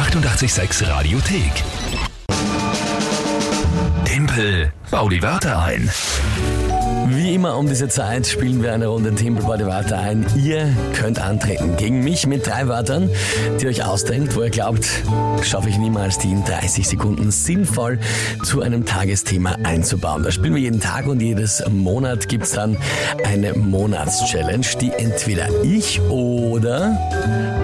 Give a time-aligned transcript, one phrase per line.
[0.00, 1.52] 886 Radiothek.
[4.06, 5.90] Tempel, bau die Wörter ein.
[7.08, 10.24] Wie immer um diese Zeit spielen wir eine Runde Tempel bei die Wörter ein.
[10.42, 13.10] Ihr könnt antreten gegen mich mit drei Wörtern,
[13.60, 14.86] die euch ausdenkt, wo ihr glaubt,
[15.42, 17.98] schaffe ich niemals, die in 30 Sekunden sinnvoll
[18.42, 20.22] zu einem Tagesthema einzubauen.
[20.22, 22.78] Das spielen wir jeden Tag und jedes Monat gibt's dann
[23.22, 26.96] eine Monatschallenge, die entweder ich oder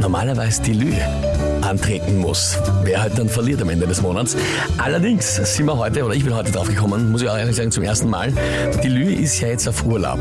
[0.03, 0.93] normalerweise die Lü
[1.67, 2.57] antreten muss.
[2.85, 4.37] Wer halt dann verliert am Ende des Monats.
[4.79, 7.71] Allerdings sind wir heute, oder ich bin heute drauf gekommen, muss ich auch ehrlich sagen,
[7.71, 8.33] zum ersten Mal.
[8.83, 10.21] Die Lü ist ja jetzt auf Urlaub.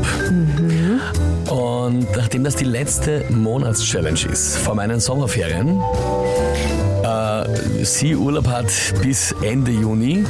[1.48, 5.80] Und nachdem das die letzte Monatschallenge ist vor meinen Sommerferien,
[7.04, 8.66] äh, sie Urlaub hat
[9.02, 10.24] bis Ende Juni,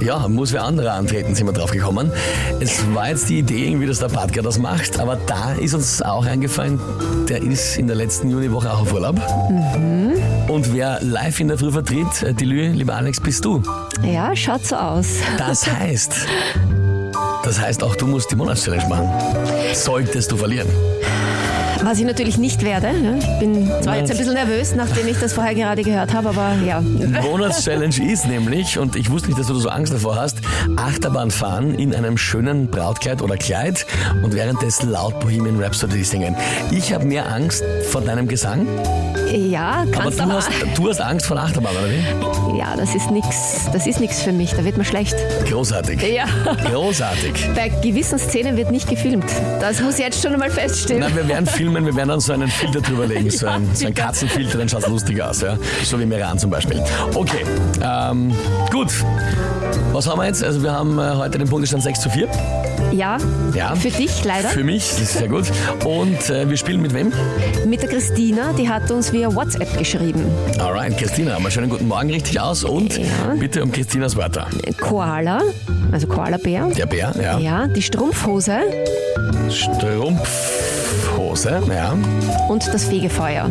[0.00, 2.12] ja, muss wer anderer antreten, sind wir drauf gekommen.
[2.60, 6.02] Es war jetzt die Idee, irgendwie, dass der Badger das macht, aber da ist uns
[6.02, 6.80] auch eingefallen,
[7.28, 9.16] der ist in der letzten Juniwoche auch auf Urlaub.
[10.48, 13.62] Und wer live in der Früh vertritt, äh, die Lü, lieber Alex, bist du.
[14.02, 15.18] Ja, schaut so aus.
[15.36, 16.26] Das heißt,
[17.44, 19.10] das heißt, auch du musst die Monatschallenge machen.
[19.74, 20.68] Solltest du verlieren.
[21.82, 22.92] Was ich natürlich nicht werde.
[22.92, 23.18] ne?
[23.20, 26.52] Ich bin zwar jetzt ein bisschen nervös, nachdem ich das vorher gerade gehört habe, aber
[26.66, 26.80] ja.
[26.80, 30.38] Monatschallenge ist nämlich, und ich wusste nicht, dass du da so Angst davor hast,
[30.76, 33.86] Achterbahn fahren in einem schönen Brautkleid oder Kleid
[34.22, 36.36] und währenddessen laut Bohemian Rhapsody singen.
[36.70, 38.66] Ich habe mehr Angst vor deinem Gesang,
[39.32, 40.32] Ja, aber kannst du aber.
[40.34, 42.58] hast, du hast Angst vor Achterbahn, oder wie?
[42.58, 43.66] Ja, das ist nix.
[43.72, 44.52] Das ist nichts für mich.
[44.52, 45.14] Da wird mir schlecht.
[45.48, 46.02] Großartig.
[46.02, 46.24] Ja.
[46.70, 47.48] Großartig.
[47.54, 49.26] Bei gewissen Szenen wird nicht gefilmt.
[49.60, 51.00] Das muss jetzt schon einmal feststehen.
[51.00, 53.86] Na, wir werden filmen, wir werden dann so einen Filter drüber legen, so ein, so
[53.86, 54.04] ein Ja.
[54.04, 55.56] Katzenfilter, dann schaut lustig aus, ja.
[55.84, 56.82] So wie Meran zum Beispiel.
[57.14, 57.44] Okay,
[57.82, 58.34] ähm,
[58.70, 58.88] gut.
[59.92, 60.42] Was haben wir jetzt?
[60.44, 62.28] Also wir haben äh, heute den Punktestand 6 zu 4.
[62.92, 63.18] Ja,
[63.54, 63.74] Ja.
[63.74, 64.48] für dich leider.
[64.48, 65.44] Für mich, das ist sehr gut.
[65.84, 67.12] Und äh, wir spielen mit wem?
[67.66, 70.24] Mit der Christina, die hat uns via WhatsApp geschrieben.
[70.58, 73.04] Alright, Christina, mal schönen guten Morgen richtig aus und Ja.
[73.38, 74.46] bitte um Christinas Wörter.
[74.80, 75.40] Koala,
[75.92, 76.68] also Koala-Bär.
[76.76, 77.38] Der Bär, ja.
[77.38, 78.58] Ja, die Strumpfhose
[81.38, 81.96] Strumpfhose, ja.
[82.48, 83.48] und das Fegefeuer.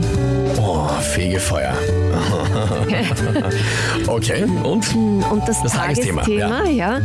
[0.59, 1.73] Oh, Fegefeuer.
[4.07, 4.95] okay, und?
[4.95, 7.01] Und das, Das Tagesthema, Tagesthema, ja.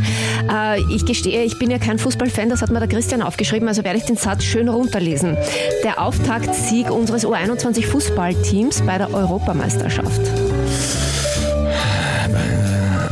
[0.51, 3.83] Äh, ich gestehe, ich bin ja kein Fußballfan, das hat mir der Christian aufgeschrieben, also
[3.83, 5.37] werde ich den Satz schön runterlesen.
[5.83, 10.21] Der Auftaktsieg unseres U21-Fußballteams bei der Europameisterschaft.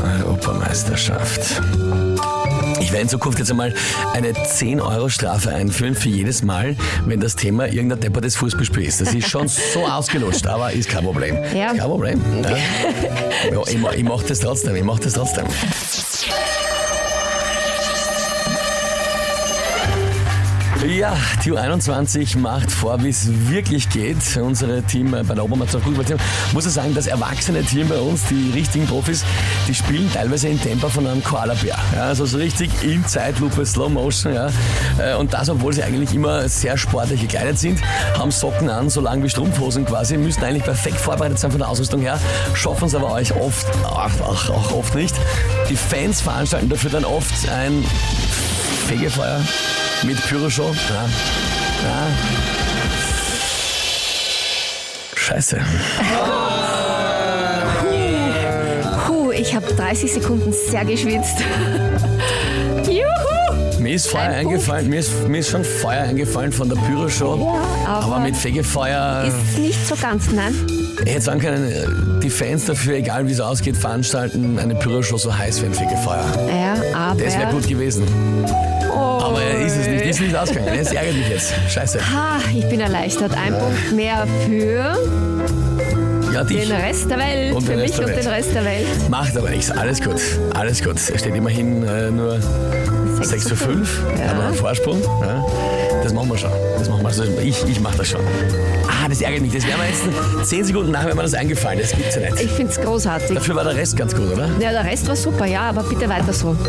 [0.04, 1.62] Europameisterschaft.
[2.92, 3.74] Ich werde in Zukunft jetzt einmal
[4.14, 6.76] eine 10-Euro-Strafe einführen für jedes Mal,
[7.06, 9.00] wenn das Thema irgendein deppertes Fußballspiel ist.
[9.00, 11.38] Das ist schon so ausgelutscht, aber ist kein Problem.
[11.56, 11.68] Ja.
[11.68, 12.22] Kein Problem.
[12.44, 12.50] Ja.
[13.52, 15.46] Ja, ich, ich mache das trotzdem, ich mache das trotzdem.
[20.88, 21.16] Ja,
[21.46, 24.18] die U21 macht vor, wie es wirklich geht.
[24.38, 26.18] Unsere Team äh, bei der Obermeisterschaft Fußballteam.
[26.54, 29.24] Muss ich sagen, das erwachsene Team bei uns, die richtigen Profis,
[29.68, 31.78] die spielen teilweise in Tempo von einem Koala-Bär.
[31.96, 34.34] Ja, also so richtig in Zeitlupe, Slow Motion.
[34.34, 34.50] Ja.
[34.98, 37.80] Äh, Und das, obwohl sie eigentlich immer sehr sportlich gekleidet sind,
[38.18, 41.70] haben Socken an, so lang wie Strumpfhosen quasi, müssen eigentlich perfekt vorbereitet sein von der
[41.70, 42.20] Ausrüstung her,
[42.56, 44.20] schaffen es aber euch oft, ach,
[44.50, 45.16] auch oft nicht.
[45.70, 47.86] Die Fans veranstalten dafür dann oft ein
[48.88, 49.42] Fegefeuer
[50.04, 50.74] mit Pyroshow.
[50.90, 51.04] Ja.
[51.84, 52.08] Ja.
[55.16, 55.60] Scheiße.
[59.06, 61.38] Puh, ich habe 30 Sekunden sehr geschwitzt.
[62.88, 63.80] Juhu!
[63.80, 67.38] Mir ist Feuer Ein eingefallen, mir ist, mir ist schon Feuer eingefallen von der Pyroshow.
[67.86, 70.54] Ja, aber, aber mit Fegefeuer, ist nicht so ganz, nein.
[71.04, 75.18] ich hätte sagen können, äh, die Fans dafür, egal wie es ausgeht, veranstalten eine Pyroshow
[75.18, 76.26] so heiß wie ein Fegefeuer.
[76.48, 77.24] Ja, aber.
[77.24, 78.06] Das wäre gut gewesen.
[78.94, 79.20] Oh.
[79.24, 80.80] Aber ist es nicht, ist nicht ausgegangen.
[80.80, 81.54] Es ärgert mich jetzt.
[81.70, 82.00] Scheiße.
[82.00, 83.34] Ha, ich bin erleichtert.
[83.36, 84.98] Ein Punkt mehr für
[86.34, 86.68] Ja, dich.
[86.68, 87.54] den Rest der Welt.
[87.54, 88.88] Und für mich und den Rest der Welt.
[89.10, 89.70] Macht aber nichts.
[89.72, 90.22] Alles gut.
[90.54, 90.96] Alles gut.
[90.96, 92.40] Es steht immerhin äh, nur
[93.22, 94.02] 6 zu 5.
[94.18, 94.32] Ja.
[94.32, 95.02] Einen Vorsprung.
[95.02, 95.46] Ja.
[96.04, 96.52] Das machen wir schon.
[96.78, 97.08] Das machen wir.
[97.08, 98.22] Also ich, ich mache das schon.
[98.88, 99.54] Ah, das ärgert mich.
[99.54, 101.80] Das wäre mir jetzt 10 Sekunden nachher, wenn mir das eingefallen.
[101.80, 102.42] Das gibt's ja nicht.
[102.42, 103.36] Ich finde es großartig.
[103.36, 104.48] Dafür war der Rest ganz gut, oder?
[104.60, 106.56] Ja, der Rest war super, ja, aber bitte weiter so.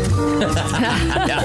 [1.27, 1.43] Ja,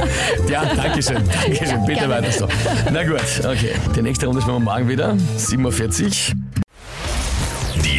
[0.51, 1.23] ja danke schön.
[1.43, 1.85] Danke schön.
[1.87, 2.15] Bitte Gerne.
[2.15, 2.49] weiter so.
[2.93, 3.73] Na gut, okay.
[3.95, 5.17] Die nächste Runde spielen wir morgen wieder.
[5.39, 6.48] 7.40 Uhr.